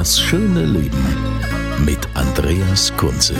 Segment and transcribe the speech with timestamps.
[0.00, 1.04] Das schöne Leben
[1.84, 3.34] mit Andreas Kunze.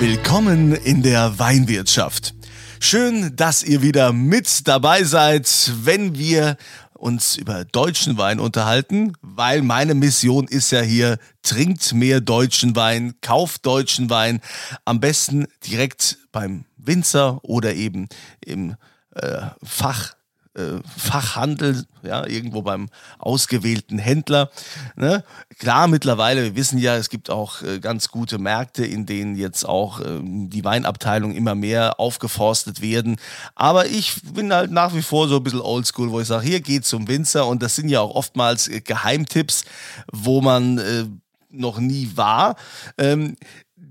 [0.00, 2.34] Willkommen in der Weinwirtschaft.
[2.80, 6.56] Schön, dass ihr wieder mit dabei seid, wenn wir
[6.94, 13.14] uns über deutschen Wein unterhalten, weil meine Mission ist ja hier, trinkt mehr deutschen Wein,
[13.20, 14.40] kauft deutschen Wein,
[14.84, 18.08] am besten direkt beim Winzer oder eben
[18.44, 18.74] im
[19.14, 20.17] äh, Fach
[20.58, 24.50] äh, Fachhandel, ja, irgendwo beim ausgewählten Händler.
[24.96, 25.24] Ne?
[25.58, 29.64] Klar, mittlerweile, wir wissen ja, es gibt auch äh, ganz gute Märkte, in denen jetzt
[29.64, 33.16] auch äh, die Weinabteilung immer mehr aufgeforstet werden.
[33.54, 36.60] Aber ich bin halt nach wie vor so ein bisschen oldschool, wo ich sage, hier
[36.60, 39.64] geht zum Winzer und das sind ja auch oftmals äh, Geheimtipps,
[40.12, 41.04] wo man äh,
[41.50, 42.56] noch nie war.
[42.98, 43.36] Ähm,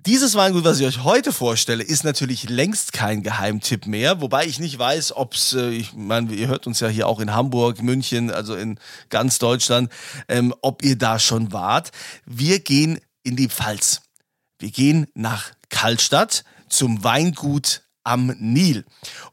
[0.08, 4.58] dieses Weingut, was ich euch heute vorstelle, ist natürlich längst kein Geheimtipp mehr, wobei ich
[4.58, 7.83] nicht weiß, ob es, äh, ich meine, ihr hört uns ja hier auch in Hamburg,
[7.83, 9.91] München, also in ganz Deutschland,
[10.30, 11.91] ähm, ob ihr da schon wart.
[12.25, 14.02] Wir gehen in die Pfalz.
[14.59, 18.86] Wir gehen nach Kallstadt zum Weingut am Nil.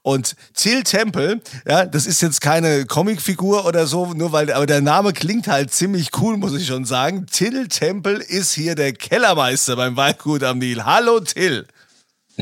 [0.02, 4.80] Und Till Temple, ja, das ist jetzt keine Comicfigur oder so, nur weil, aber der
[4.80, 7.26] Name klingt halt ziemlich cool, muss ich schon sagen.
[7.26, 10.84] Till Temple ist hier der Kellermeister beim Weingut am Nil.
[10.84, 11.66] Hallo Till.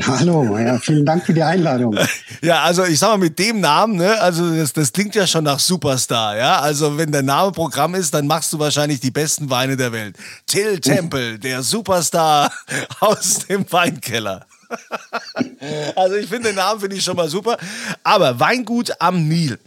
[0.01, 1.97] Hallo, ja, vielen Dank für die Einladung.
[2.41, 5.45] Ja, also ich sag mal mit dem Namen, ne, also das, das klingt ja schon
[5.45, 6.59] nach Superstar, ja.
[6.59, 10.17] Also wenn der Name Programm ist, dann machst du wahrscheinlich die besten Weine der Welt.
[10.45, 12.51] Till Temple, der Superstar
[12.99, 14.45] aus dem Weinkeller.
[15.95, 17.57] also ich finde den Namen finde ich schon mal super.
[18.03, 19.59] Aber Weingut am Nil,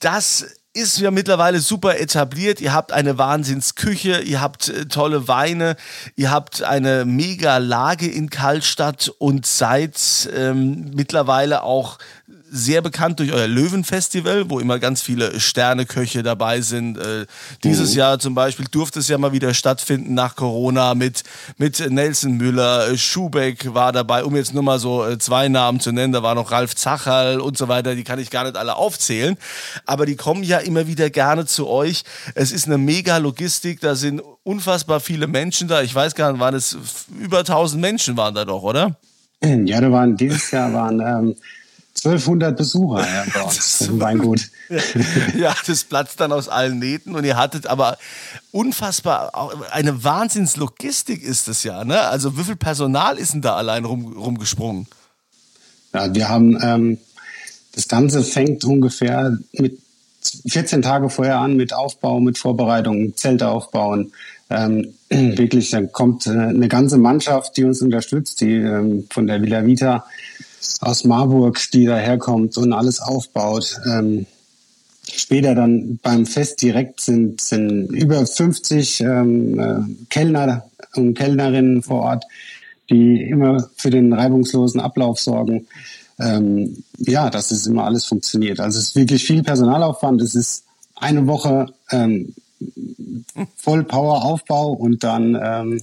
[0.00, 0.46] das
[0.78, 2.60] ist ja mittlerweile super etabliert.
[2.60, 5.76] Ihr habt eine Wahnsinnsküche, ihr habt äh, tolle Weine,
[6.14, 9.98] ihr habt eine mega Lage in Kallstadt und seid
[10.34, 11.98] ähm, mittlerweile auch
[12.50, 16.98] sehr bekannt durch euer Löwenfestival, wo immer ganz viele Sterneköche dabei sind.
[16.98, 17.26] Äh,
[17.64, 17.98] dieses Mhm.
[17.98, 21.22] Jahr zum Beispiel durfte es ja mal wieder stattfinden nach Corona mit,
[21.56, 25.80] mit Nelson Müller, äh, Schubeck war dabei, um jetzt nur mal so äh, zwei Namen
[25.80, 26.12] zu nennen.
[26.12, 27.94] Da war noch Ralf Zacherl und so weiter.
[27.94, 29.36] Die kann ich gar nicht alle aufzählen.
[29.86, 32.02] Aber die kommen ja immer wieder gerne zu euch.
[32.34, 33.80] Es ist eine mega Logistik.
[33.80, 35.82] Da sind unfassbar viele Menschen da.
[35.82, 36.76] Ich weiß gar nicht, waren es
[37.20, 38.96] über 1000 Menschen waren da doch, oder?
[39.44, 41.36] Ja, da waren dieses Jahr waren ähm,
[42.04, 44.50] 1200 Besucher ja, bei uns im Weingut.
[45.38, 47.98] ja, das platzt dann aus allen Nähten und ihr hattet aber
[48.52, 49.32] unfassbar,
[49.72, 52.00] eine Wahnsinnslogistik ist das ja, ne?
[52.00, 54.86] Also wie viel Personal ist denn da allein rum, rumgesprungen?
[55.94, 56.98] Ja, wir haben ähm,
[57.74, 59.78] das Ganze fängt ungefähr mit
[60.48, 64.12] 14 Tage vorher an mit Aufbau, mit Vorbereitung, Zelte aufbauen.
[64.50, 69.42] Ähm, wirklich, dann kommt äh, eine ganze Mannschaft, die uns unterstützt, die ähm, von der
[69.42, 70.06] Villa Vita
[70.80, 73.80] aus Marburg, die daherkommt und alles aufbaut.
[73.90, 74.26] Ähm,
[75.10, 82.02] später dann beim Fest direkt sind, sind über 50 ähm, äh, Kellner und Kellnerinnen vor
[82.02, 82.24] Ort,
[82.90, 85.66] die immer für den reibungslosen Ablauf sorgen.
[86.20, 88.60] Ähm, ja, dass es immer alles funktioniert.
[88.60, 90.20] Also es ist wirklich viel Personalaufwand.
[90.20, 90.64] Es ist
[90.96, 92.34] eine Woche ähm,
[93.56, 95.82] voll Power Aufbau und dann ähm,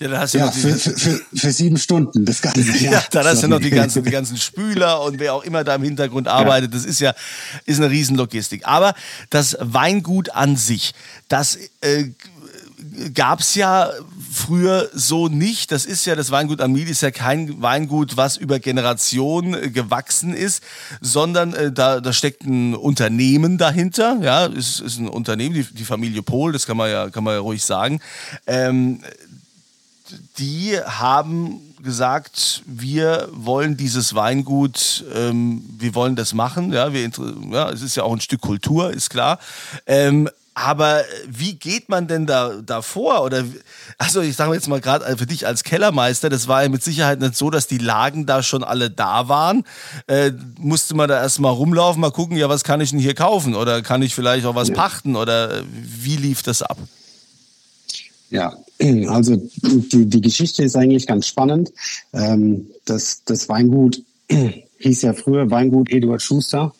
[0.00, 2.60] Ja, da hast du ja, noch für, diese, für, für, für sieben Stunden das Ganze.
[2.84, 5.74] ja, dann hast du noch die ganzen, die ganzen Spüler und wer auch immer da
[5.74, 6.72] im Hintergrund arbeitet.
[6.72, 7.14] Das ist ja
[7.66, 8.66] ist eine Riesenlogistik.
[8.66, 8.94] Aber
[9.28, 10.94] das Weingut an sich,
[11.28, 12.06] das äh,
[13.12, 13.90] gab es ja
[14.32, 15.70] früher so nicht.
[15.70, 19.70] Das ist ja, das Weingut am Nil ist ja kein Weingut, was über Generationen äh,
[19.70, 20.62] gewachsen ist,
[21.02, 24.18] sondern äh, da, da steckt ein Unternehmen dahinter.
[24.22, 27.34] Ja, ist, ist ein Unternehmen, die, die Familie Pohl, das kann man ja, kann man
[27.34, 28.00] ja ruhig sagen.
[28.46, 29.00] Ähm,
[30.38, 36.72] die haben gesagt, wir wollen dieses Weingut, ähm, wir wollen das machen.
[36.72, 37.10] Ja, wir,
[37.50, 39.38] ja, es ist ja auch ein Stück Kultur, ist klar.
[39.86, 43.22] Ähm, aber wie geht man denn da, da vor?
[43.22, 43.44] Oder,
[43.98, 47.20] also ich sage jetzt mal gerade für dich als Kellermeister, das war ja mit Sicherheit
[47.20, 49.64] nicht so, dass die Lagen da schon alle da waren.
[50.06, 53.54] Äh, musste man da erstmal rumlaufen, mal gucken, ja, was kann ich denn hier kaufen?
[53.54, 55.16] Oder kann ich vielleicht auch was pachten?
[55.16, 56.76] Oder äh, wie lief das ab?
[58.30, 58.56] Ja,
[59.08, 61.72] also die, die Geschichte ist eigentlich ganz spannend.
[62.12, 64.02] Ähm, das, das Weingut
[64.78, 66.72] hieß ja früher Weingut Eduard Schuster,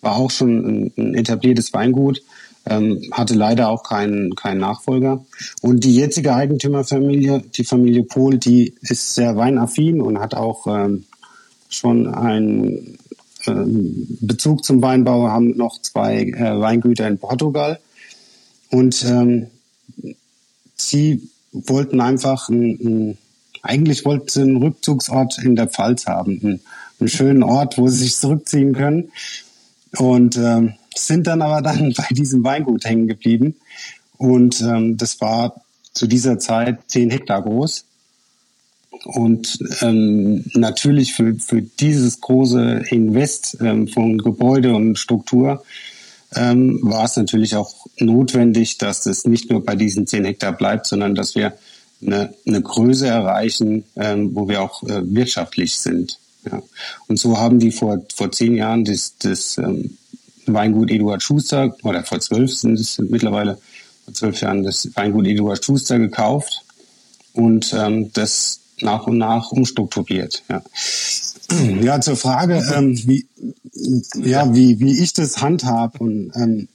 [0.00, 2.22] war auch schon ein, etabliertes Weingut,
[2.66, 5.24] ähm, hatte leider auch keinen, keinen Nachfolger.
[5.62, 11.04] Und die jetzige Eigentümerfamilie, die Familie Pohl, die ist sehr weinaffin und hat auch ähm,
[11.68, 12.98] schon einen
[13.46, 17.80] Bezug zum Weinbau, haben noch zwei äh, Weingüter in Portugal.
[18.70, 19.04] Und
[20.80, 23.18] sie wollten einfach ein, ein,
[23.62, 26.60] eigentlich wollten sie einen Rückzugsort in der Pfalz haben, einen,
[27.00, 29.10] einen schönen Ort, wo sie sich zurückziehen können.
[29.96, 33.56] Und ähm, sind dann aber dann bei diesem Weingut hängen geblieben.
[34.16, 37.84] Und ähm, das war zu dieser Zeit zehn Hektar groß.
[39.04, 45.62] Und ähm, natürlich für, für dieses große Invest ähm, von Gebäude und Struktur
[46.34, 50.86] ähm, war es natürlich auch notwendig, dass es nicht nur bei diesen 10 Hektar bleibt,
[50.86, 51.54] sondern dass wir
[52.02, 56.18] eine, eine Größe erreichen, ähm, wo wir auch äh, wirtschaftlich sind.
[56.50, 56.62] Ja.
[57.08, 59.96] Und so haben die vor, vor zehn Jahren das, das ähm,
[60.46, 63.58] Weingut Eduard Schuster, oder vor zwölf sind es mittlerweile,
[64.04, 66.62] vor zwölf Jahren das Weingut Eduard Schuster gekauft
[67.32, 70.42] und ähm, das nach und nach umstrukturiert.
[70.48, 70.62] Ja,
[71.80, 73.26] ja zur Frage, ähm, wie,
[74.14, 76.68] ja, wie, wie ich das handhab und ähm,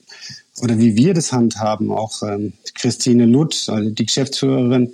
[0.61, 4.93] oder wie wir das handhaben, auch ähm, Christine Lutt, also die Geschäftsführerin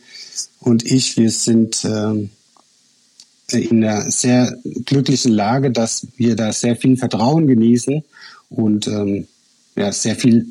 [0.60, 2.30] und ich, wir sind ähm,
[3.52, 8.04] in einer sehr glücklichen Lage, dass wir da sehr viel Vertrauen genießen
[8.50, 9.28] und ähm,
[9.76, 10.48] ja, sehr viel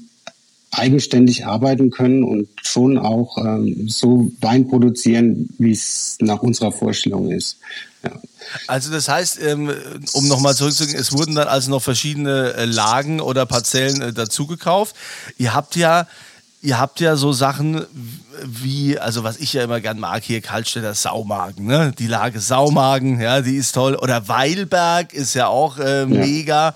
[0.70, 7.30] eigenständig arbeiten können und schon auch ähm, so Wein produzieren, wie es nach unserer Vorstellung
[7.30, 7.58] ist.
[8.04, 8.12] Ja.
[8.66, 9.70] Also das heißt, ähm,
[10.12, 14.94] um nochmal zurückzugehen, es wurden dann also noch verschiedene äh, Lagen oder Parzellen äh, dazugekauft.
[15.38, 16.06] Ihr habt ja
[16.60, 17.86] Ihr habt ja so Sachen
[18.44, 21.92] wie, also was ich ja immer gern mag, hier Kaltstädter Saumagen, ne?
[21.96, 23.94] Die Lage Saumagen, ja, die ist toll.
[23.94, 26.70] Oder Weilberg ist ja auch äh, mega.
[26.70, 26.74] Ja.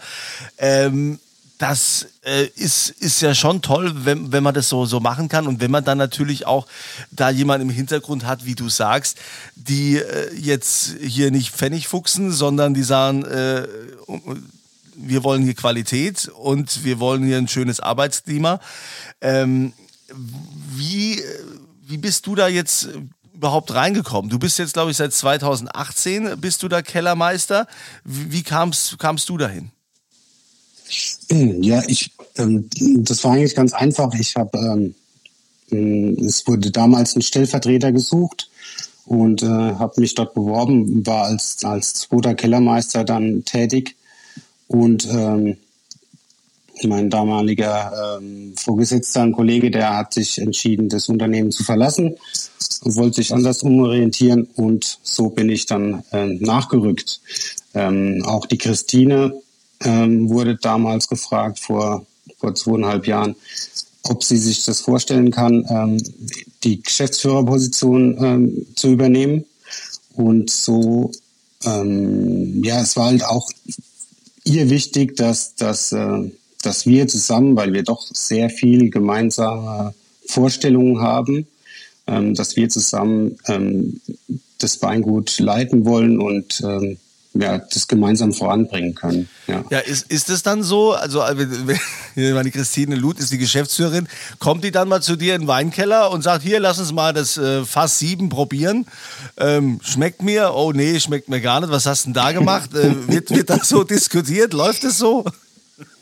[0.58, 1.18] Ähm,
[1.62, 5.46] das äh, ist, ist ja schon toll, wenn, wenn man das so, so machen kann
[5.46, 6.66] und wenn man dann natürlich auch
[7.12, 9.18] da jemanden im Hintergrund hat, wie du sagst,
[9.54, 13.68] die äh, jetzt hier nicht Pfennig fuchsen, sondern die sagen, äh,
[14.96, 18.58] wir wollen hier Qualität und wir wollen hier ein schönes Arbeitsklima.
[19.20, 19.72] Ähm,
[20.74, 21.22] wie,
[21.86, 22.88] wie bist du da jetzt
[23.34, 24.32] überhaupt reingekommen?
[24.32, 27.68] Du bist jetzt, glaube ich, seit 2018 bist du da Kellermeister.
[28.02, 29.70] Wie, wie kamst, kamst du dahin?
[31.30, 32.68] Ja, ich, ähm,
[32.98, 34.12] das war eigentlich ganz einfach.
[34.14, 34.94] Ich habe, ähm,
[35.70, 38.50] mm, es wurde damals ein Stellvertreter gesucht
[39.06, 43.96] und äh, habe mich dort beworben, war als als zweiter Kellermeister dann tätig
[44.68, 45.56] und ähm,
[46.84, 52.16] mein damaliger ähm, Vorgesetzter, ein Kollege, der hat sich entschieden, das Unternehmen zu verlassen
[52.82, 57.20] und wollte sich anders umorientieren und so bin ich dann äh, nachgerückt.
[57.74, 59.34] Ähm, auch die Christine
[59.84, 62.06] ähm, wurde damals gefragt vor,
[62.38, 63.36] vor zweieinhalb Jahren,
[64.04, 66.02] ob sie sich das vorstellen kann, ähm,
[66.64, 69.44] die Geschäftsführerposition ähm, zu übernehmen.
[70.14, 71.12] Und so,
[71.64, 73.48] ähm, ja, es war halt auch
[74.44, 76.30] ihr wichtig, dass, dass, äh,
[76.62, 79.94] dass wir zusammen, weil wir doch sehr viel gemeinsame
[80.26, 81.46] Vorstellungen haben,
[82.06, 84.00] ähm, dass wir zusammen ähm,
[84.58, 86.98] das Weingut leiten wollen und ähm,
[87.34, 89.28] ja, das gemeinsam voranbringen können.
[89.46, 91.46] Ja, ja ist, ist es dann so, also äh,
[92.34, 94.06] meine Christine Luth ist die Geschäftsführerin,
[94.38, 97.12] kommt die dann mal zu dir in den Weinkeller und sagt, hier, lass uns mal
[97.12, 98.86] das äh, Fass 7 probieren.
[99.38, 100.52] Ähm, schmeckt mir?
[100.54, 101.70] Oh nee, schmeckt mir gar nicht.
[101.70, 102.74] Was hast du denn da gemacht?
[102.74, 104.52] äh, wird, wird das so diskutiert?
[104.52, 105.24] Läuft es so?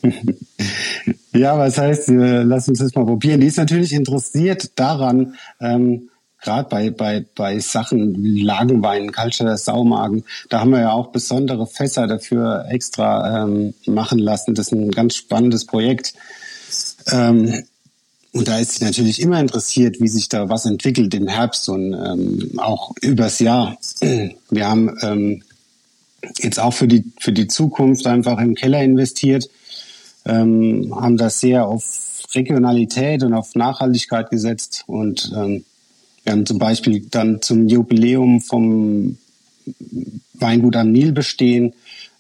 [1.33, 3.41] ja, was heißt, äh, lass uns das mal probieren.
[3.41, 6.10] Die ist natürlich interessiert daran, ähm,
[6.41, 11.67] gerade bei, bei, bei Sachen wie Lagenwein, Kaltstädter Saumagen, da haben wir ja auch besondere
[11.67, 14.55] Fässer dafür extra ähm, machen lassen.
[14.55, 16.15] Das ist ein ganz spannendes Projekt.
[17.11, 17.65] Ähm,
[18.33, 21.95] und da ist sie natürlich immer interessiert, wie sich da was entwickelt im Herbst und
[21.95, 23.77] ähm, auch übers Jahr.
[24.51, 25.43] Wir haben ähm,
[26.39, 29.51] jetzt auch für die, für die Zukunft einfach im Keller investiert,
[30.25, 35.65] ähm, haben da sehr auf Regionalität und auf Nachhaltigkeit gesetzt und ähm,
[36.25, 39.19] wir haben zum Beispiel dann zum Jubiläum vom
[40.35, 41.75] Weingut am Nil bestehen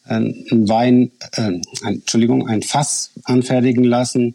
[0.07, 4.35] äh, ein Wein, äh, Entschuldigung, ein Fass anfertigen lassen,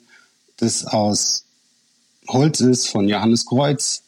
[0.57, 1.43] das aus
[2.27, 4.01] Holz ist von Johannes Kreuz.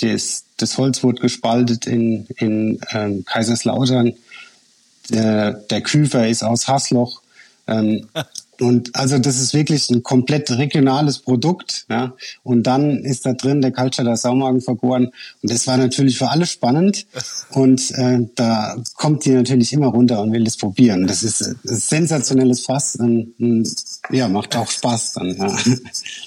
[0.00, 4.14] Das, das Holz wurde gespaltet in, in ähm, Kaiserslautern.
[5.10, 7.22] Der, der Küfer ist aus Hasloch.
[7.66, 8.08] Ähm,
[8.60, 11.86] Und also das ist wirklich ein komplett regionales Produkt.
[11.88, 12.14] Ja.
[12.42, 15.12] Und dann ist da drin der Kaltschatter Saumagen vergoren.
[15.42, 17.06] Und das war natürlich für alle spannend.
[17.50, 21.06] Und äh, da kommt die natürlich immer runter und will das probieren.
[21.06, 22.96] Das ist ein sensationelles Fass.
[22.96, 23.74] Und, und,
[24.10, 25.36] ja, macht auch Spaß dann.
[25.36, 25.46] Ja.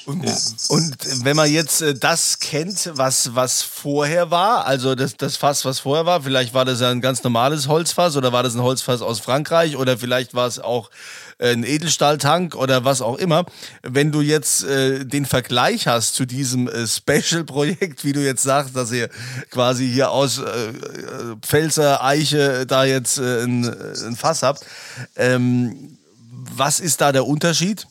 [0.05, 0.35] Und, ja.
[0.69, 5.63] und wenn man jetzt äh, das kennt, was, was vorher war, also das, das Fass,
[5.63, 8.61] was vorher war, vielleicht war das ja ein ganz normales Holzfass oder war das ein
[8.61, 10.89] Holzfass aus Frankreich oder vielleicht war es auch
[11.41, 13.45] äh, ein Edelstahltank oder was auch immer.
[13.81, 18.75] Wenn du jetzt äh, den Vergleich hast zu diesem äh, Special-Projekt, wie du jetzt sagst,
[18.75, 19.09] dass ihr
[19.49, 24.65] quasi hier aus äh, äh Pfälzer Eiche da jetzt äh, ein, ein Fass habt,
[25.15, 25.97] ähm,
[26.55, 27.87] was ist da der Unterschied?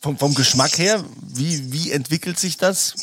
[0.00, 2.94] Vom, vom Geschmack her, wie, wie entwickelt sich das?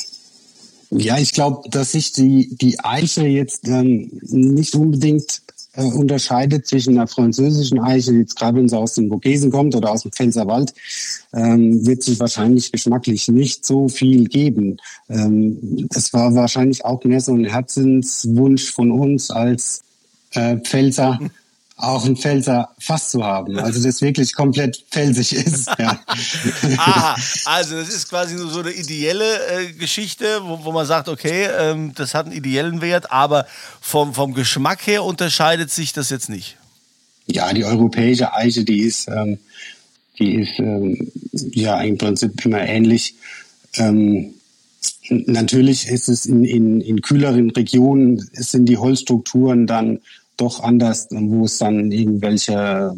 [0.90, 5.42] Ja, ich glaube, dass sich die, die Eiche jetzt ähm, nicht unbedingt
[5.74, 9.74] äh, unterscheidet zwischen einer französischen Eiche, die jetzt gerade wenn sie aus dem Vogesen kommt
[9.74, 10.74] oder aus dem Pfälzerwald,
[11.32, 14.76] ähm, wird sich wahrscheinlich geschmacklich nicht so viel geben.
[15.08, 19.82] Ähm, es war wahrscheinlich auch mehr so ein Herzenswunsch von uns als
[20.32, 21.18] äh, Pfälzer,
[21.76, 23.58] auch ein Pfälzer Fass zu haben.
[23.58, 25.68] Also das wirklich komplett pfälzig ist.
[25.78, 26.00] Ja.
[26.76, 31.48] Aha, also das ist quasi so eine ideelle äh, Geschichte, wo, wo man sagt, okay,
[31.58, 33.46] ähm, das hat einen ideellen Wert, aber
[33.80, 36.56] vom, vom Geschmack her unterscheidet sich das jetzt nicht.
[37.26, 39.38] Ja, die europäische Eiche, die ist, ähm,
[40.18, 43.14] die ist ähm, ja im Prinzip immer ähnlich.
[43.76, 44.34] Ähm,
[45.08, 50.00] natürlich ist es in, in, in kühleren Regionen, sind die Holzstrukturen dann
[50.36, 52.96] doch anders, wo es dann irgendwelche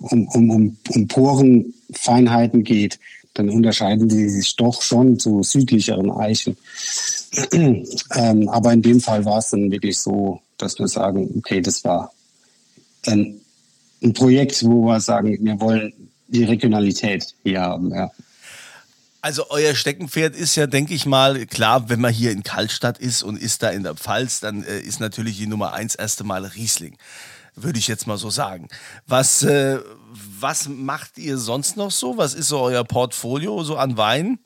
[0.00, 2.98] um, um, um, um Porenfeinheiten geht,
[3.34, 6.56] dann unterscheiden sie sich doch schon zu südlicheren Eichen.
[7.52, 11.82] ähm, aber in dem Fall war es dann wirklich so, dass wir sagen, okay, das
[11.84, 12.12] war
[13.06, 13.40] ein,
[14.02, 15.92] ein Projekt, wo wir sagen, wir wollen
[16.28, 17.90] die Regionalität hier haben.
[17.90, 18.10] Ja.
[19.24, 23.22] Also euer Steckenpferd ist ja, denke ich mal, klar, wenn man hier in Kaltstadt ist
[23.22, 26.44] und ist da in der Pfalz, dann äh, ist natürlich die Nummer eins erste Mal
[26.44, 26.98] Riesling.
[27.56, 28.68] Würde ich jetzt mal so sagen.
[29.06, 29.78] Was, äh,
[30.38, 32.18] was macht ihr sonst noch so?
[32.18, 34.40] Was ist so euer Portfolio so an Wein?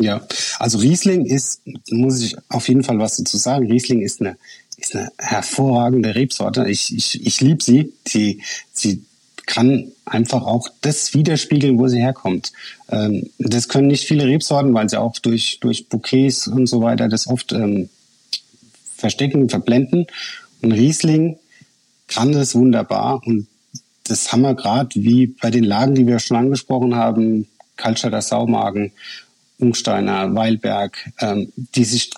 [0.00, 0.26] Ja,
[0.58, 1.60] also Riesling ist,
[1.92, 3.70] muss ich auf jeden Fall was dazu sagen.
[3.70, 4.36] Riesling ist eine,
[4.78, 6.68] ist eine hervorragende Rebsorte.
[6.68, 7.92] Ich, ich, ich liebe sie.
[8.04, 8.42] Sie,
[8.72, 9.04] sie
[9.52, 12.52] kann einfach auch das widerspiegeln, wo sie herkommt.
[12.90, 17.06] Ähm, das können nicht viele Rebsorten, weil sie auch durch, durch Bouquets und so weiter
[17.06, 17.90] das oft ähm,
[18.96, 20.06] verstecken, verblenden.
[20.62, 21.36] Und Riesling
[22.08, 23.46] kann das wunderbar und
[24.04, 28.92] das haben wir gerade wie bei den Lagen, die wir schon angesprochen haben, Kaltstader Saumagen,
[29.58, 32.10] Ungsteiner, Weilberg, ähm, die sich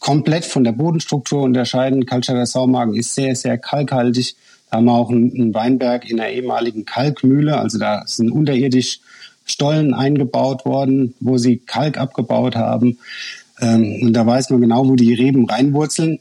[0.00, 2.04] komplett von der Bodenstruktur unterscheiden.
[2.04, 4.34] Kaltstader Saumagen ist sehr, sehr kalkhaltig,
[4.70, 7.58] da haben wir auch einen Weinberg in der ehemaligen Kalkmühle.
[7.58, 9.00] Also da sind unterirdisch
[9.44, 12.98] Stollen eingebaut worden, wo sie Kalk abgebaut haben.
[13.60, 16.20] Ähm, und da weiß man genau, wo die Reben reinwurzeln.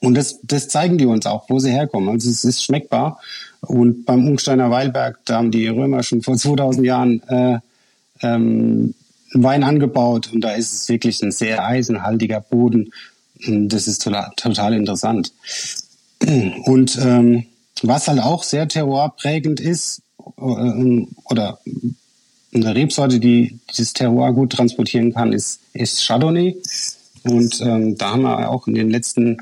[0.00, 2.08] Und das, das zeigen die uns auch, wo sie herkommen.
[2.10, 3.20] Also es ist schmeckbar.
[3.60, 7.58] Und beim Ungsteiner Weilberg, da haben die Römer schon vor 2000 Jahren äh,
[8.22, 8.94] ähm,
[9.32, 10.30] Wein angebaut.
[10.32, 12.92] Und da ist es wirklich ein sehr eisenhaltiger Boden.
[13.46, 15.32] Und das ist total, total interessant.
[16.64, 17.46] Und ähm,
[17.82, 20.02] was halt auch sehr terroirprägend ist,
[20.36, 21.60] äh, oder
[22.54, 26.56] eine Rebsorte, die dieses Terroir gut transportieren kann, ist, ist Chardonnay.
[27.24, 29.38] Und ähm, da haben wir auch in den letzten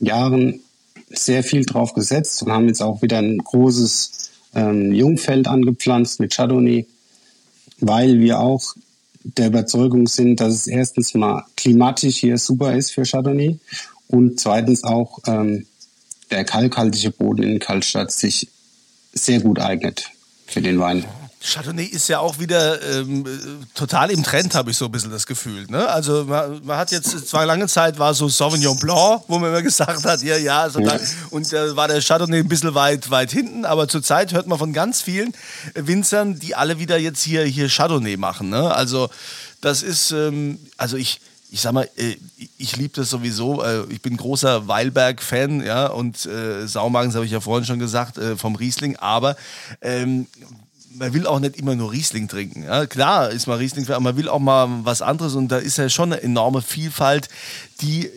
[0.00, 0.60] Jahren
[1.10, 6.34] sehr viel drauf gesetzt und haben jetzt auch wieder ein großes ähm, Jungfeld angepflanzt mit
[6.34, 6.86] Chardonnay,
[7.80, 8.74] weil wir auch
[9.22, 13.58] der Überzeugung sind, dass es erstens mal klimatisch hier super ist für Chardonnay
[14.08, 15.66] und zweitens auch ähm,
[16.30, 18.48] der kalkhaltige Boden in Kaltstadt sich
[19.12, 20.10] sehr gut eignet
[20.46, 21.04] für den Wein.
[21.40, 23.24] Chardonnay ist ja auch wieder ähm,
[23.74, 25.66] total im Trend, habe ich so ein bisschen das Gefühl.
[25.68, 25.88] Ne?
[25.88, 29.62] Also man, man, hat jetzt zwar lange Zeit war so Sauvignon Blanc, wo man immer
[29.62, 30.98] gesagt hat, ja, ja, so ja.
[31.30, 34.58] und da äh, war der Chardonnay ein bisschen weit, weit hinten, aber zurzeit hört man
[34.58, 35.32] von ganz vielen
[35.74, 38.48] Winzern, die alle wieder jetzt hier, hier Chardonnay machen.
[38.50, 38.74] Ne?
[38.74, 39.08] Also
[39.60, 42.16] das ist, ähm, also ich, ich sag mal, äh,
[42.58, 43.62] ich liebe das sowieso.
[43.62, 48.18] Äh, ich bin großer Weilberg-Fan, ja, und äh, Saumagens habe ich ja vorhin schon gesagt,
[48.18, 49.36] äh, vom Riesling, aber
[49.80, 50.26] ähm,
[50.94, 52.64] man will auch nicht immer nur Riesling trinken.
[52.64, 55.78] Ja, klar ist man Riesling, aber man will auch mal was anderes und da ist
[55.78, 57.28] ja schon eine enorme Vielfalt,
[57.80, 58.10] die,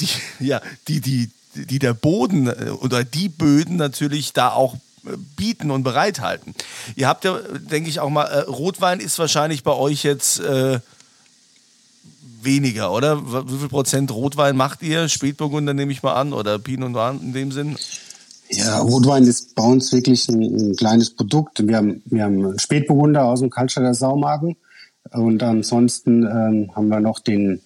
[0.00, 0.08] die,
[0.44, 4.76] ja, die, die, die der Boden äh, oder die Böden natürlich da auch
[5.36, 6.54] bieten und bereithalten.
[6.94, 10.80] Ihr habt ja, denke ich, auch mal, äh, Rotwein ist wahrscheinlich bei euch jetzt äh,
[12.42, 13.48] weniger, oder?
[13.48, 15.08] Wie viel Prozent Rotwein macht ihr?
[15.08, 17.76] Spätburgunder nehme ich mal an oder Pinot Noir in dem Sinn?
[18.50, 21.66] Ja, Rotwein ist bei uns wirklich ein, ein kleines Produkt.
[21.66, 24.56] Wir haben, wir haben Spätburgunder aus dem Kaltstadter Saumagen
[25.12, 27.60] und ansonsten ähm, haben wir noch den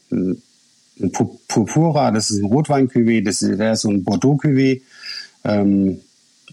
[1.48, 4.82] Purpura, das ist ein Rotwein-Cuvée, das ist, der ist so ein Bordeaux-Cuvée.
[5.44, 6.00] Ähm,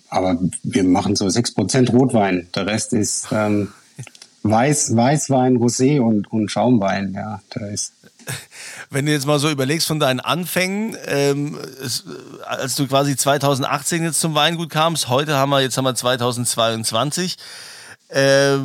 [0.09, 2.47] aber wir machen so 6% Rotwein.
[2.55, 3.69] Der Rest ist ähm,
[4.43, 7.13] Weiß, Weißwein, Rosé und, und Schaumwein.
[7.13, 7.93] Ja, da ist
[8.89, 12.05] wenn du jetzt mal so überlegst von deinen Anfängen, ähm, es,
[12.45, 17.37] als du quasi 2018 jetzt zum Weingut kamst, heute haben wir, jetzt haben wir 2022,
[18.09, 18.57] äh,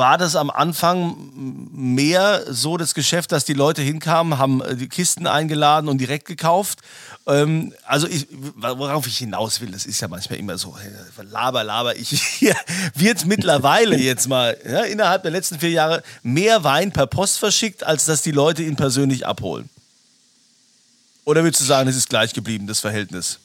[0.00, 1.30] war das am Anfang
[1.72, 6.26] mehr so das Geschäft, dass die Leute hinkamen, haben äh, die Kisten eingeladen und direkt
[6.26, 6.78] gekauft?
[7.26, 8.26] Ähm, also ich,
[8.56, 10.74] worauf ich hinaus will, das ist ja manchmal immer so,
[11.30, 12.56] laber, laber ich hier,
[12.94, 17.84] wird mittlerweile jetzt mal ja, innerhalb der letzten vier Jahre mehr Wein per Post verschickt,
[17.84, 19.68] als dass die Leute ihn persönlich abholen?
[21.26, 23.38] Oder würdest du sagen, es ist gleich geblieben, das Verhältnis?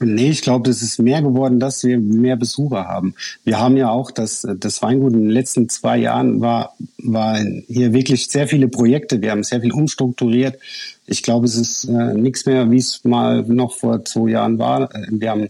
[0.00, 3.14] Nee, ich glaube, das ist mehr geworden, dass wir mehr Besucher haben.
[3.44, 7.92] Wir haben ja auch das, das Weingut in den letzten zwei Jahren war, war hier
[7.92, 9.22] wirklich sehr viele Projekte.
[9.22, 10.58] Wir haben sehr viel umstrukturiert.
[11.06, 14.90] Ich glaube, es ist äh, nichts mehr, wie es mal noch vor zwei Jahren war.
[15.10, 15.48] Wir haben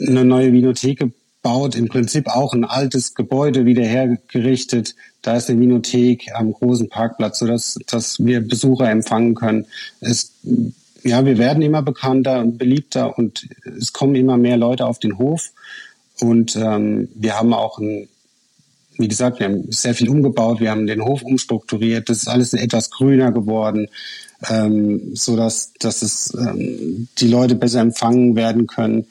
[0.00, 4.94] eine neue Vinothek gebaut, im Prinzip auch ein altes Gebäude wieder hergerichtet.
[5.22, 9.66] Da ist eine Vinothek am großen Parkplatz, sodass dass wir Besucher empfangen können.
[10.00, 10.32] Es
[11.02, 15.18] ja, wir werden immer bekannter und beliebter und es kommen immer mehr Leute auf den
[15.18, 15.52] Hof.
[16.20, 18.08] Und ähm, wir haben auch, ein,
[18.96, 22.52] wie gesagt, wir haben sehr viel umgebaut, wir haben den Hof umstrukturiert, das ist alles
[22.52, 23.88] etwas grüner geworden,
[24.48, 29.06] ähm, so dass, dass es ähm, die Leute besser empfangen werden können.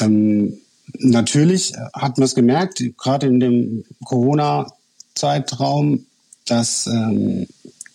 [0.00, 0.58] Ähm,
[0.98, 6.04] natürlich hat man es gemerkt, gerade in dem Corona-Zeitraum,
[6.46, 7.46] dass ähm,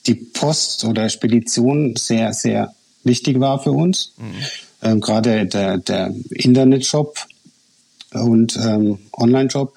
[0.08, 2.74] die Post oder Spedition sehr, sehr
[3.08, 4.14] wichtig war für uns.
[4.18, 4.34] Mhm.
[4.82, 7.18] Ähm, Gerade der, der Internetshop
[8.14, 9.74] und ähm, Online-Shop.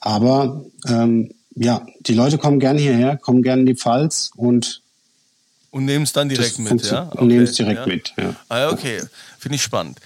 [0.00, 4.82] Aber ähm, ja, die Leute kommen gern hierher, kommen gern in die Pfalz und
[5.70, 7.08] und nehmen es dann direkt mit, ja?
[7.08, 7.18] Okay.
[7.18, 7.86] Und nehmen es direkt ja.
[7.86, 8.34] mit, ja.
[8.48, 9.02] Ah, okay,
[9.38, 9.98] finde ich spannend.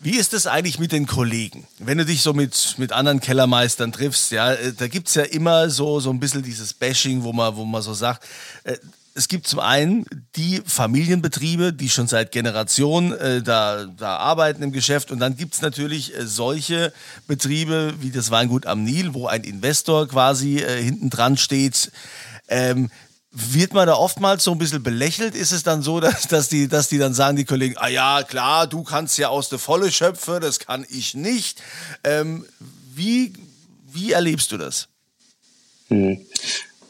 [0.00, 1.66] Wie ist es eigentlich mit den Kollegen?
[1.78, 5.22] Wenn du dich so mit, mit anderen Kellermeistern triffst, ja, äh, da gibt es ja
[5.22, 8.26] immer so, so ein bisschen dieses Bashing, wo man, wo man so sagt,
[8.64, 8.76] äh,
[9.14, 14.72] es gibt zum einen die Familienbetriebe, die schon seit Generationen äh, da, da arbeiten im
[14.72, 15.12] Geschäft.
[15.12, 16.92] Und dann gibt es natürlich äh, solche
[17.28, 21.92] Betriebe wie das Weingut am Nil, wo ein Investor quasi äh, hinten dran steht.
[22.48, 22.90] Ähm,
[23.30, 25.36] wird man da oftmals so ein bisschen belächelt?
[25.36, 28.24] Ist es dann so, dass, dass, die, dass die dann sagen, die Kollegen, ah ja,
[28.24, 31.62] klar, du kannst ja aus der Volle schöpfen, das kann ich nicht.
[32.02, 32.44] Ähm,
[32.92, 33.32] wie,
[33.92, 34.88] wie erlebst du das?
[35.88, 36.18] Hm.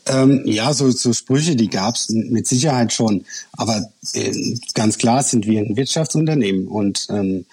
[0.07, 3.25] Ähm, ja, so, so Sprüche, die gab's mit Sicherheit schon.
[3.53, 7.47] Aber äh, ganz klar sind wir ein Wirtschaftsunternehmen und ähm,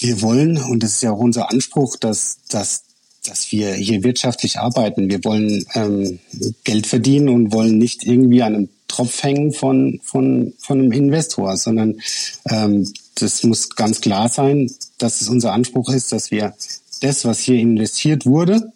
[0.00, 2.82] wir wollen, und das ist ja auch unser Anspruch, dass, dass,
[3.24, 5.10] dass wir hier wirtschaftlich arbeiten.
[5.10, 6.18] Wir wollen ähm,
[6.64, 11.56] Geld verdienen und wollen nicht irgendwie an einem Tropf hängen von, von, von einem Investor,
[11.56, 12.00] sondern
[12.48, 16.54] ähm, das muss ganz klar sein, dass es unser Anspruch ist, dass wir
[17.00, 18.72] das, was hier investiert wurde,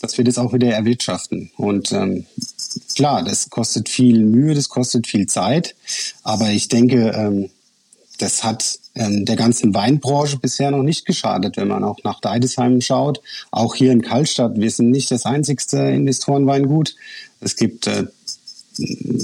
[0.00, 1.50] dass wir das auch wieder erwirtschaften.
[1.56, 2.26] Und ähm,
[2.94, 5.74] klar, das kostet viel Mühe, das kostet viel Zeit,
[6.22, 7.50] aber ich denke, ähm,
[8.18, 12.80] das hat ähm, der ganzen Weinbranche bisher noch nicht geschadet, wenn man auch nach Deidesheim
[12.80, 13.20] schaut.
[13.50, 16.96] Auch hier in Kaltstadt, wir sind nicht das einzigste Investorenweingut.
[17.40, 18.06] Es gibt äh,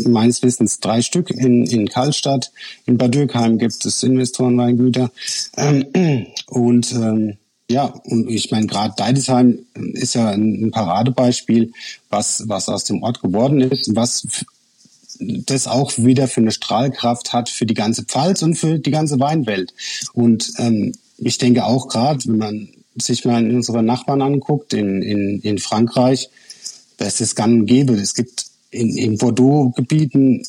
[0.06, 2.52] meines Wissens drei Stück in, in Kaltstadt.
[2.87, 5.10] In Bad Dürkheim gibt es Investorenweingüter.
[5.56, 7.37] Ähm, und ähm,
[7.70, 11.72] ja, und ich meine, gerade Deidesheim ist ja ein Paradebeispiel,
[12.11, 14.27] was, was aus dem Ort geworden ist, was
[15.18, 19.18] das auch wieder für eine Strahlkraft hat für die ganze Pfalz und für die ganze
[19.20, 19.72] Weinwelt.
[20.12, 25.40] Und ähm, ich denke auch gerade, wenn man sich mal unsere Nachbarn anguckt, in, in,
[25.40, 26.29] in Frankreich,
[26.96, 27.94] da ist es gang und gäbe.
[27.94, 30.44] Es gibt in, in Bordeaux-Gebieten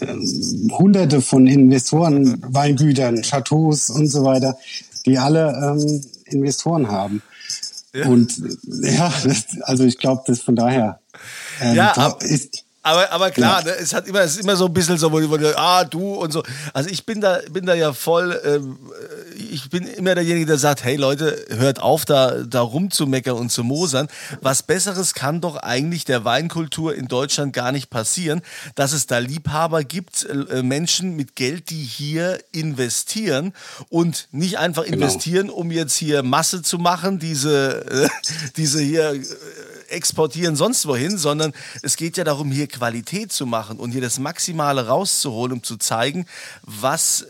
[0.00, 4.58] ähm, hunderte von Investoren, Weingütern, Chateaus und so weiter,
[5.06, 7.22] die alle ähm, Investoren haben.
[7.92, 8.06] Ja.
[8.06, 8.40] Und
[8.82, 11.00] ja, das, also ich glaube, das von daher
[11.60, 13.72] ähm, ja, ist aber, aber klar, ja.
[13.72, 16.16] ne, es hat immer, es ist immer so ein bisschen so, wo, wo ah, du
[16.16, 16.42] und so.
[16.74, 18.78] Also ich bin da, bin da ja voll, ähm,
[19.54, 23.62] ich bin immer derjenige, der sagt, hey Leute, hört auf, da, da rumzumeckern und zu
[23.62, 24.08] mosern.
[24.40, 28.42] Was Besseres kann doch eigentlich der Weinkultur in Deutschland gar nicht passieren,
[28.74, 33.52] dass es da Liebhaber gibt, äh, Menschen mit Geld, die hier investieren
[33.90, 34.96] und nicht einfach genau.
[34.96, 38.08] investieren, um jetzt hier Masse zu machen, diese, äh,
[38.56, 39.22] diese hier äh,
[39.88, 44.18] exportieren sonst wohin, sondern es geht ja darum, hier Qualität zu machen und hier das
[44.18, 46.26] Maximale rauszuholen, um zu zeigen,
[46.62, 47.24] was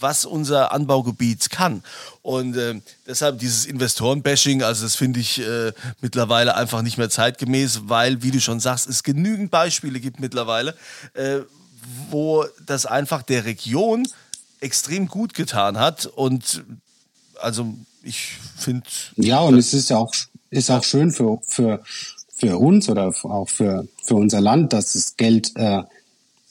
[0.00, 1.82] was unser Anbaugebiet kann.
[2.22, 7.82] Und äh, deshalb dieses Investoren-Bashing, also das finde ich äh, mittlerweile einfach nicht mehr zeitgemäß,
[7.84, 10.74] weil, wie du schon sagst, es genügend Beispiele gibt mittlerweile,
[11.14, 11.40] äh,
[12.10, 14.06] wo das einfach der Region
[14.60, 16.06] extrem gut getan hat.
[16.06, 16.64] Und
[17.40, 18.86] also ich finde.
[19.16, 20.12] Ja, und es ist ja auch,
[20.50, 21.82] ist auch schön für, für,
[22.34, 25.82] für uns oder auch für, für unser Land, dass das Geld äh,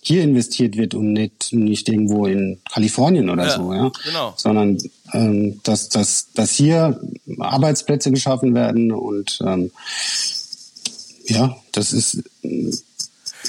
[0.02, 3.92] hier investiert wird und nicht, nicht irgendwo in Kalifornien oder ja, so, ja.
[4.06, 4.34] Genau.
[4.38, 4.78] Sondern
[5.14, 7.00] ähm, dass, dass, dass hier
[7.38, 9.72] Arbeitsplätze geschaffen werden und ähm,
[11.26, 12.24] ja, das ist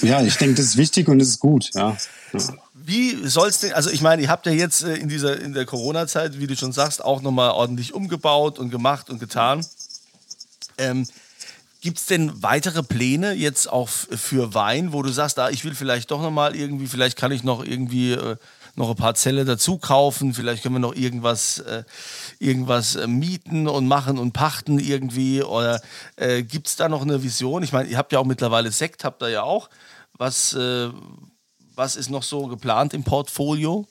[0.02, 1.96] ja, ich denke, das ist wichtig und es ist gut, ja.
[2.32, 2.40] ja.
[2.74, 5.52] Wie soll es denn, also ich meine, ihr habt ja jetzt äh, in dieser in
[5.52, 9.64] der Corona-Zeit, wie du schon sagst, auch nochmal ordentlich umgebaut und gemacht und getan.
[10.78, 11.06] Ähm,
[11.80, 15.74] Gibt es denn weitere Pläne jetzt auch für Wein, wo du sagst, ah, ich will
[15.74, 18.36] vielleicht doch nochmal irgendwie, vielleicht kann ich noch irgendwie äh,
[18.76, 21.84] noch ein paar Zelle dazu kaufen, vielleicht können wir noch irgendwas, äh,
[22.38, 25.80] irgendwas äh, mieten und machen und pachten irgendwie oder
[26.16, 27.62] äh, gibt es da noch eine Vision?
[27.62, 29.70] Ich meine, ihr habt ja auch mittlerweile Sekt, habt ihr ja auch.
[30.18, 30.90] Was, äh,
[31.74, 33.86] was ist noch so geplant im Portfolio?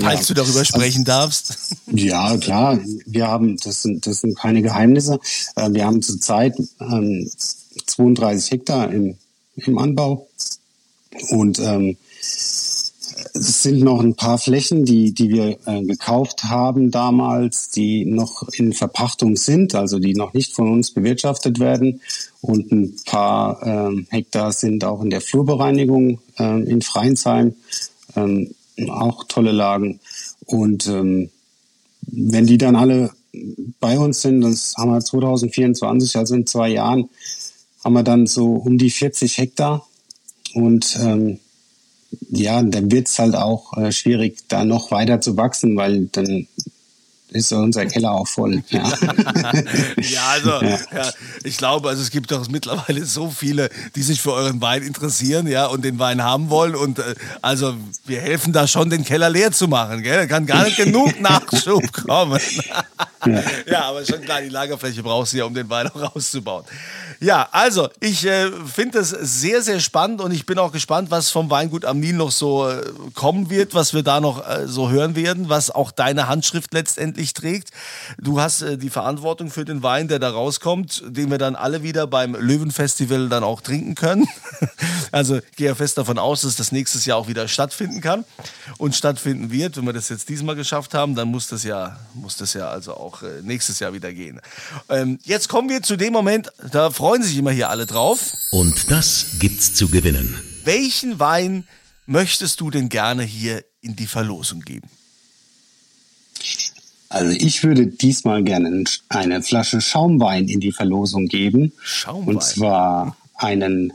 [0.00, 0.34] Falls ja.
[0.34, 1.74] du darüber sprechen darfst.
[1.86, 2.78] Ja, klar.
[3.04, 5.18] Wir haben, das sind, das sind keine Geheimnisse.
[5.56, 9.16] Äh, wir haben zurzeit 32 ähm, Hektar im,
[9.56, 10.28] im Anbau.
[11.30, 11.96] Und ähm,
[12.30, 18.48] es sind noch ein paar Flächen, die, die wir äh, gekauft haben damals, die noch
[18.52, 22.02] in Verpachtung sind, also die noch nicht von uns bewirtschaftet werden.
[22.40, 27.56] Und ein paar ähm, Hektar sind auch in der Flurbereinigung in Freinsheim.
[28.14, 28.54] Ähm,
[28.88, 30.00] auch tolle Lagen.
[30.46, 31.30] Und ähm,
[32.02, 33.10] wenn die dann alle
[33.80, 37.08] bei uns sind, das haben wir 2024, also in zwei Jahren,
[37.84, 39.86] haben wir dann so um die 40 Hektar.
[40.54, 41.38] Und ähm,
[42.30, 46.46] ja, dann wird's halt auch äh, schwierig, da noch weiter zu wachsen, weil dann
[47.30, 48.62] ist unser Keller auch voll.
[48.70, 48.82] Ja,
[49.98, 50.78] ja also ja.
[50.94, 51.12] Ja,
[51.44, 55.46] ich glaube, also es gibt doch mittlerweile so viele, die sich für euren Wein interessieren,
[55.46, 56.74] ja, und den Wein haben wollen.
[56.74, 60.02] Und äh, also wir helfen da schon, den Keller leer zu machen.
[60.02, 60.16] Gell?
[60.16, 62.40] Da kann gar nicht genug Nachschub kommen.
[62.68, 62.84] ja.
[63.66, 66.64] ja, aber schon klar, die Lagerfläche brauchst du ja, um den Wein auch rauszubauen.
[67.20, 71.30] Ja, also ich äh, finde das sehr, sehr spannend und ich bin auch gespannt, was
[71.30, 72.80] vom Weingut am Nil noch so äh,
[73.14, 77.34] kommen wird, was wir da noch äh, so hören werden, was auch deine Handschrift letztendlich
[77.34, 77.70] trägt.
[78.18, 81.82] Du hast äh, die Verantwortung für den Wein, der da rauskommt, den wir dann alle
[81.82, 84.28] wieder beim Löwenfestival dann auch trinken können.
[85.10, 88.24] also gehe ja fest davon aus, dass das nächstes Jahr auch wieder stattfinden kann
[88.78, 89.76] und stattfinden wird.
[89.76, 92.94] Wenn wir das jetzt diesmal geschafft haben, dann muss das ja, muss das ja also
[92.94, 94.40] auch äh, nächstes Jahr wieder gehen.
[94.88, 98.34] Ähm, jetzt kommen wir zu dem Moment, da freue freuen sich immer hier alle drauf.
[98.50, 100.38] Und das gibt's zu gewinnen.
[100.64, 101.64] Welchen Wein
[102.04, 104.90] möchtest du denn gerne hier in die Verlosung geben?
[107.08, 111.72] Also ich würde diesmal gerne eine Flasche Schaumwein in die Verlosung geben.
[111.82, 112.34] Schaumwein.
[112.34, 113.94] Und zwar einen,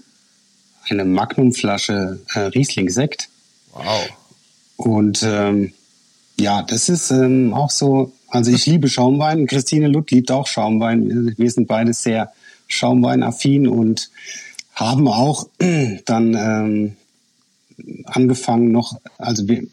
[0.89, 3.29] eine Magnumflasche äh, Riesling-Sekt.
[3.73, 4.09] Wow.
[4.75, 5.71] Und ähm,
[6.39, 9.45] ja, das ist ähm, auch so, also ich liebe Schaumwein.
[9.45, 11.35] Christine Lutt liebt auch Schaumwein.
[11.37, 12.33] Wir sind beide sehr
[12.67, 14.09] Schaumwein-affin und
[14.73, 15.47] haben auch
[16.05, 16.97] dann ähm,
[18.05, 19.63] angefangen noch, also wir,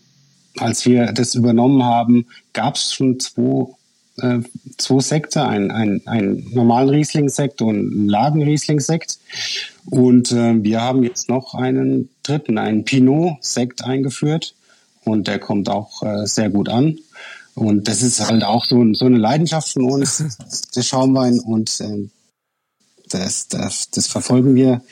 [0.58, 3.66] als wir das übernommen haben, gab es schon zwei,
[4.18, 4.40] äh,
[4.76, 9.18] zwei Sekte, ein, ein, ein normalen Riesling-Sekt und einen Lagen-Riesling-Sekt.
[9.86, 14.54] Und äh, wir haben jetzt noch einen dritten, einen Pinot-Sekt eingeführt
[15.04, 16.98] und der kommt auch äh, sehr gut an.
[17.54, 20.24] Und das ist halt auch so, so eine Leidenschaft von uns,
[20.76, 21.40] der Schaumwein.
[21.40, 22.08] Und äh,
[23.10, 24.82] das, das, das verfolgen wir.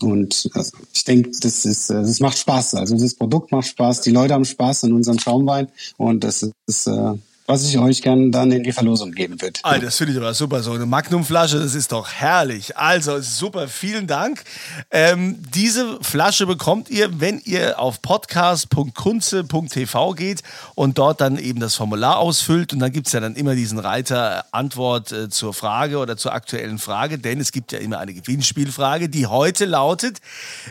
[0.00, 2.74] Und äh, ich denke, das ist, äh, das macht Spaß.
[2.74, 6.86] Also das Produkt macht Spaß, die Leute haben Spaß an unserem Schaumwein und das ist
[6.86, 7.14] äh,
[7.46, 9.58] was ich euch gerne dann in die Verlosung geben würde.
[9.64, 10.62] Ah, das finde ich aber super.
[10.62, 12.74] So eine Magnumflasche, das ist doch herrlich.
[12.76, 14.44] Also super, vielen Dank.
[14.90, 20.42] Ähm, diese Flasche bekommt ihr, wenn ihr auf podcast.kunze.tv geht
[20.76, 22.72] und dort dann eben das Formular ausfüllt.
[22.72, 26.32] Und dann gibt es ja dann immer diesen Reiter Antwort äh, zur Frage oder zur
[26.32, 30.18] aktuellen Frage, denn es gibt ja immer eine Gewinnspielfrage, die heute lautet,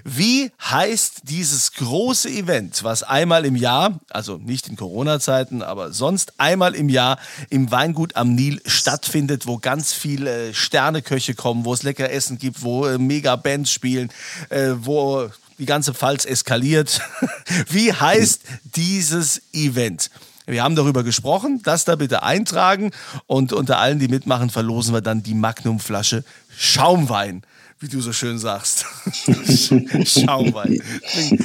[0.05, 6.31] wie heißt dieses große Event, was einmal im Jahr, also nicht in Corona-Zeiten, aber sonst
[6.37, 7.17] einmal einmal im Jahr
[7.49, 12.61] im Weingut am Nil stattfindet, wo ganz viele Sterneköche kommen, wo es lecker Essen gibt,
[12.61, 14.09] wo äh, Mega-Bands spielen,
[14.49, 17.01] äh, wo die ganze Pfalz eskaliert.
[17.69, 18.41] Wie heißt
[18.75, 20.11] dieses Event?
[20.45, 22.91] Wir haben darüber gesprochen, das da bitte eintragen
[23.25, 26.23] und unter allen, die mitmachen, verlosen wir dann die Magnumflasche
[26.55, 27.41] Schaumwein.
[27.81, 28.85] Wie du so schön sagst.
[30.05, 30.79] Schaumwein.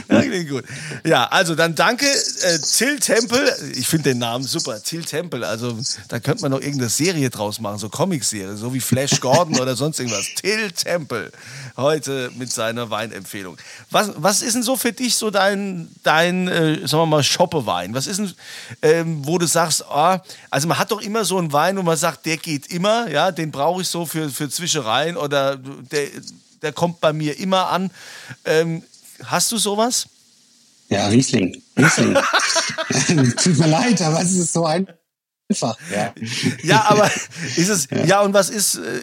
[0.07, 0.65] Ja, klingt gut.
[1.03, 3.51] Ja, also dann danke, äh, Till Tempel.
[3.75, 4.83] Ich finde den Namen super.
[4.83, 5.43] Till Tempel.
[5.45, 9.59] Also da könnte man noch irgendeine Serie draus machen, so Comicserie, so wie Flash Gordon
[9.59, 10.27] oder sonst irgendwas.
[10.37, 11.33] Till Tempel.
[11.79, 13.57] Heute mit seiner Weinempfehlung.
[13.91, 17.95] Was, was ist denn so für dich so dein, dein äh, sagen wir mal, Shoppewein?
[17.95, 18.35] Was ist denn,
[18.83, 20.19] ähm, wo du sagst, oh,
[20.51, 23.33] also man hat doch immer so einen Wein, wo man sagt, der geht immer, ja,
[23.33, 26.09] den brauche ich so für, für Zwischereien oder der,
[26.67, 27.93] der kommt bei mir immer an.
[28.45, 28.83] Ähm,
[29.23, 30.09] hast du sowas?
[30.89, 31.63] Ja, Riesling.
[31.79, 32.15] Riesling.
[33.43, 34.95] Tut mir leid, aber es ist so einfach.
[35.95, 36.13] Ja.
[36.65, 37.09] ja, aber
[37.55, 39.01] ist es, ja, ja und was ist, äh,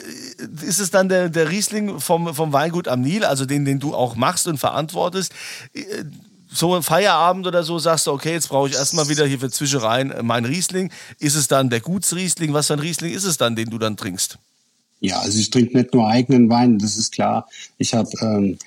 [0.68, 3.96] ist es dann der, der Riesling vom, vom Weingut am Nil, also den, den du
[3.96, 5.32] auch machst und verantwortest?
[5.74, 6.04] Äh,
[6.52, 9.50] so ein Feierabend oder so sagst du, okay, jetzt brauche ich erstmal wieder hier für
[9.50, 10.92] Zwischereien mein Riesling.
[11.18, 12.54] Ist es dann der Gutsriesling?
[12.54, 14.38] Was für ein Riesling ist es dann, den du dann trinkst?
[15.04, 17.50] Ja, also ich trinke nicht nur eigenen Wein, das ist klar.
[17.78, 18.58] Ich habe ähm,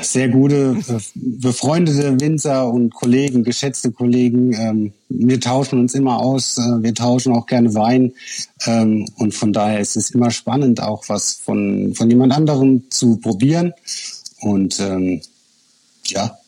[0.00, 0.76] sehr gute,
[1.16, 4.52] befreundete Winzer und Kollegen, geschätzte Kollegen.
[4.52, 8.12] Ähm, wir tauschen uns immer aus, äh, wir tauschen auch gerne Wein.
[8.64, 13.16] Ähm, und von daher ist es immer spannend, auch was von, von jemand anderem zu
[13.16, 13.72] probieren.
[14.40, 15.20] Und ähm,
[16.04, 16.38] ja,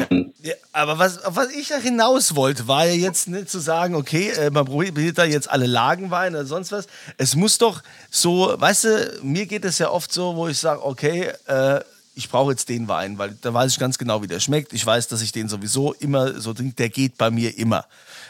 [0.00, 0.32] dann.
[0.42, 4.30] Ja, aber was, was ich da hinaus wollte, war ja jetzt nicht zu sagen, okay,
[4.30, 6.86] äh, man probiert da jetzt alle Lagenweine oder sonst was.
[7.16, 10.84] Es muss doch so, weißt du, mir geht es ja oft so, wo ich sage,
[10.84, 11.80] okay, äh,
[12.14, 14.72] ich brauche jetzt den Wein, weil da weiß ich ganz genau, wie der schmeckt.
[14.72, 16.74] Ich weiß, dass ich den sowieso immer so trinke.
[16.74, 17.86] Der geht bei mir immer.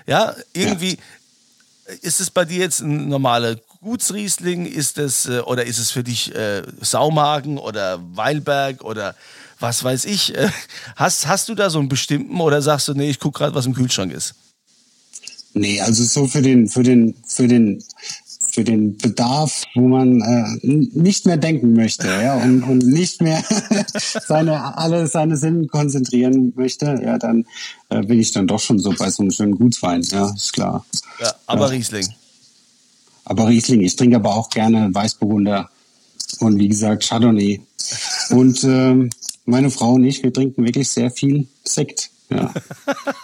[0.07, 0.99] Ja, irgendwie
[1.89, 1.95] ja.
[2.03, 4.67] ist es bei dir jetzt ein normaler Gutsriesling?
[4.67, 9.17] Ist es äh, oder ist es für dich äh, Saumagen oder Weilberg oder
[9.63, 10.35] was weiß ich.
[10.37, 10.51] Äh,
[10.97, 13.67] hast, hast du da so einen bestimmten oder sagst du, nee, ich gucke gerade, was
[13.67, 14.35] im Kühlschrank ist?
[15.55, 17.83] Nee, also so für den, für den, für den,
[18.53, 23.43] für den Bedarf, wo man äh, nicht mehr denken möchte, ja, und, und nicht mehr
[24.27, 27.47] seine alle seine Sinnen konzentrieren möchte, ja, dann
[27.89, 30.85] äh, bin ich dann doch schon so bei so einem schönen Gutswein, ja, ist klar.
[31.21, 31.73] Ja, aber ja.
[31.73, 32.09] Riesling.
[33.25, 35.71] Aber Riesling, ich trinke aber auch gerne Weißburgunder
[36.41, 37.61] und wie gesagt Chardonnay.
[38.31, 39.11] Und ähm,
[39.45, 42.11] meine Frau und ich, wir trinken wirklich sehr viel Sekt.
[42.31, 42.53] Ja.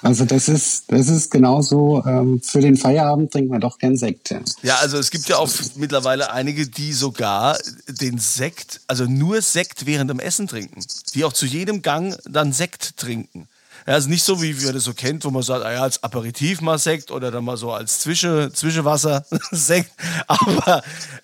[0.01, 4.31] Also das ist, das ist genauso, ähm, für den Feierabend trinken wir doch gern Sekt.
[4.31, 4.41] Ja.
[4.63, 9.87] ja, also es gibt ja auch mittlerweile einige, die sogar den Sekt, also nur Sekt
[9.87, 10.81] während dem Essen trinken.
[11.15, 13.49] Die auch zu jedem Gang dann Sekt trinken.
[13.87, 16.03] Ja, also nicht so, wie wir das so kennt, wo man sagt, ah ja, als
[16.03, 19.91] Aperitif mal Sekt oder dann mal so als Zwische, Zwischenwasser Sekt.
[20.27, 20.83] Aber,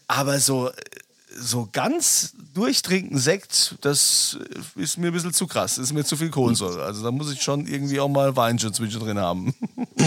[0.09, 0.70] aber so
[1.36, 4.38] so ganz durchtrinken Sekt, das
[4.76, 5.76] ist mir ein bisschen zu krass.
[5.76, 6.84] Das ist mir zu viel Kohlensäure.
[6.84, 9.54] Also da muss ich schon irgendwie auch mal Weinchen zwischendrin haben.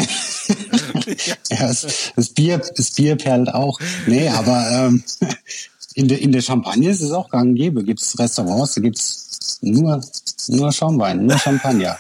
[1.50, 3.80] ja, das, das, Bier, das Bier perlt auch.
[4.06, 5.04] Nee, aber ähm,
[5.96, 7.84] in, der, in der Champagne ist es auch gang und gäbe.
[7.84, 10.02] Gibt es Restaurants, da gibt es nur,
[10.48, 11.98] nur Schaumwein, nur Champagner.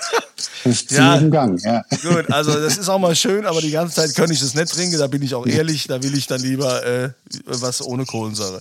[0.89, 1.83] Ja, Gang, ja.
[2.03, 4.71] Gut, also das ist auch mal schön, aber die ganze Zeit kann ich das nicht
[4.71, 7.09] trinken, da bin ich auch ehrlich, da will ich dann lieber äh,
[7.45, 8.59] was ohne Kohlensäure.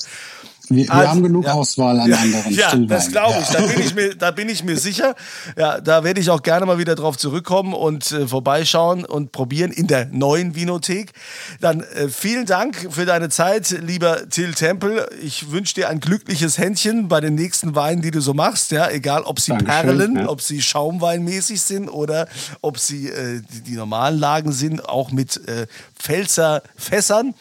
[0.68, 1.52] Wir, wir also, haben genug ja.
[1.52, 2.88] Auswahl an ja, anderen Ja, Stillwein.
[2.88, 3.50] das glaube ich.
[3.50, 3.60] Ja.
[3.60, 5.14] Da, bin ich mir, da bin ich mir sicher.
[5.56, 9.70] Ja, da werde ich auch gerne mal wieder drauf zurückkommen und äh, vorbeischauen und probieren
[9.70, 11.12] in der neuen Vinothek.
[11.60, 15.08] Dann äh, vielen Dank für deine Zeit, lieber Till Tempel.
[15.22, 18.70] Ich wünsche dir ein glückliches Händchen bei den nächsten Weinen, die du so machst.
[18.72, 20.28] Ja, egal, ob sie Dankeschön, Perlen, ja.
[20.28, 22.28] ob sie Schaumweinmäßig sind oder
[22.60, 25.66] ob sie äh, die, die, normalen Lagen sind, auch mit äh,
[25.98, 27.34] Pfälzer Fässern.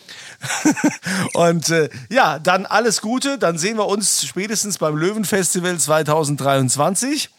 [1.33, 3.37] und äh, ja, dann alles Gute.
[3.37, 7.29] Dann sehen wir uns spätestens beim Löwenfestival 2023.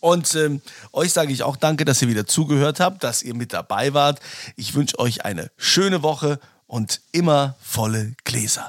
[0.00, 0.60] Und ähm,
[0.92, 4.20] euch sage ich auch danke, dass ihr wieder zugehört habt, dass ihr mit dabei wart.
[4.56, 8.68] Ich wünsche euch eine schöne Woche und immer volle Gläser.